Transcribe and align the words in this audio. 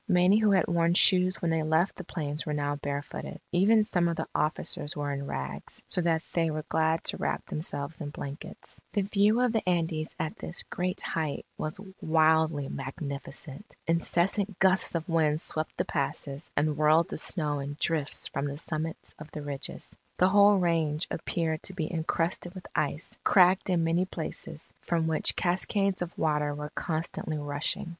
Many 0.09 0.39
who 0.39 0.49
had 0.49 0.65
worn 0.65 0.95
shoes 0.95 1.39
when 1.43 1.51
they 1.51 1.61
left 1.61 1.95
the 1.95 2.03
plains, 2.03 2.43
were 2.43 2.55
now 2.55 2.75
barefooted. 2.75 3.39
Even 3.51 3.83
some 3.83 4.07
of 4.07 4.15
the 4.15 4.27
officers 4.33 4.95
were 4.95 5.11
in 5.11 5.27
rags, 5.27 5.83
so 5.89 6.01
that 6.01 6.23
they 6.33 6.49
were 6.49 6.63
glad 6.69 7.03
to 7.03 7.17
wrap 7.17 7.45
themselves 7.45 8.01
in 8.01 8.09
blankets. 8.09 8.81
The 8.93 9.03
view 9.03 9.41
of 9.41 9.51
the 9.53 9.61
Andes 9.69 10.15
at 10.17 10.35
this 10.39 10.63
great 10.71 11.01
height 11.03 11.45
was 11.55 11.79
wildly 12.01 12.67
magnificent. 12.67 13.75
Incessant 13.85 14.57
gusts 14.57 14.95
of 14.95 15.07
wind 15.07 15.39
swept 15.39 15.77
the 15.77 15.85
passes, 15.85 16.49
and 16.57 16.75
whirled 16.77 17.09
the 17.09 17.17
snow 17.19 17.59
in 17.59 17.77
drifts 17.79 18.25
from 18.29 18.45
the 18.45 18.57
summits 18.57 19.13
of 19.19 19.29
the 19.29 19.43
ridges. 19.43 19.95
The 20.17 20.29
whole 20.29 20.57
range 20.57 21.05
appeared 21.11 21.61
to 21.61 21.73
be 21.73 21.93
encrusted 21.93 22.55
with 22.55 22.65
ice, 22.73 23.15
cracked 23.23 23.69
in 23.69 23.83
many 23.83 24.05
places, 24.05 24.73
from 24.81 25.05
which 25.05 25.35
cascades 25.35 26.01
of 26.01 26.17
water 26.17 26.55
were 26.55 26.71
constantly 26.71 27.37
rushing. 27.37 27.89